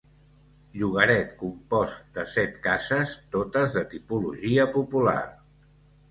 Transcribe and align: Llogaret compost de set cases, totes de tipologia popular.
Llogaret 0.81 1.33
compost 1.41 1.99
de 2.15 2.23
set 2.35 2.57
cases, 2.63 3.13
totes 3.35 3.75
de 3.75 3.83
tipologia 3.91 4.65
popular. 4.79 5.21